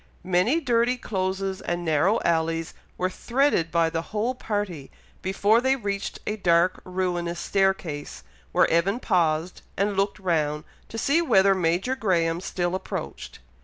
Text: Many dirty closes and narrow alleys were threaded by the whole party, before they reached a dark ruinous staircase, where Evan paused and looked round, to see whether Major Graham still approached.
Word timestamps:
Many 0.23 0.59
dirty 0.59 0.97
closes 0.97 1.61
and 1.61 1.85
narrow 1.85 2.19
alleys 2.25 2.73
were 2.97 3.11
threaded 3.11 3.69
by 3.69 3.91
the 3.91 4.01
whole 4.01 4.33
party, 4.33 4.89
before 5.21 5.61
they 5.61 5.75
reached 5.75 6.17
a 6.25 6.37
dark 6.37 6.81
ruinous 6.83 7.39
staircase, 7.39 8.23
where 8.51 8.67
Evan 8.71 8.99
paused 8.99 9.61
and 9.77 9.95
looked 9.95 10.17
round, 10.17 10.63
to 10.89 10.97
see 10.97 11.21
whether 11.21 11.53
Major 11.53 11.95
Graham 11.95 12.41
still 12.41 12.73
approached. 12.73 13.37